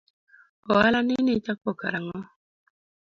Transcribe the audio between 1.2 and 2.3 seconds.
nichako kar ang'o?